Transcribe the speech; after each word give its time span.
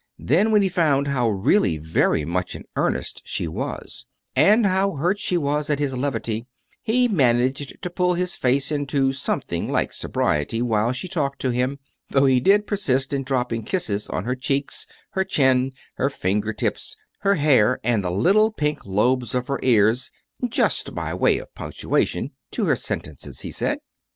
Then, 0.17 0.51
when 0.51 0.63
he 0.63 0.67
found 0.69 1.09
how 1.09 1.29
really 1.29 1.77
very 1.77 2.25
much 2.25 2.55
in 2.55 2.63
earnest 2.75 3.21
she 3.23 3.47
was, 3.47 4.07
and 4.35 4.65
how 4.65 4.93
hurt 4.95 5.19
she 5.19 5.37
was 5.37 5.69
at 5.69 5.77
his 5.77 5.95
levity, 5.95 6.47
he 6.81 7.07
managed 7.07 7.79
to 7.79 7.89
pull 7.91 8.15
his 8.15 8.33
face 8.33 8.71
into 8.71 9.13
something 9.13 9.71
like 9.71 9.93
sobriety 9.93 10.59
while 10.59 10.91
she 10.91 11.07
talked 11.07 11.39
to 11.41 11.51
him, 11.51 11.77
though 12.09 12.25
he 12.25 12.39
did 12.39 12.65
persist 12.65 13.13
in 13.13 13.21
dropping 13.23 13.61
kisses 13.63 14.07
on 14.07 14.23
her 14.25 14.33
cheeks, 14.35 14.87
her 15.11 15.23
chin, 15.23 15.71
her 15.97 16.09
finger 16.09 16.51
tips, 16.51 16.95
her 17.19 17.35
hair, 17.35 17.79
and 17.83 18.03
the 18.03 18.09
little 18.09 18.51
pink 18.51 18.83
lobes 18.87 19.35
of 19.35 19.45
her 19.49 19.59
ears 19.61 20.09
"just 20.49 20.95
by 20.95 21.13
way 21.13 21.37
of 21.37 21.53
punctuation" 21.53 22.31
to 22.49 22.65
her 22.65 22.75
sentences, 22.75 23.41
he 23.41 23.51
said. 23.51 23.77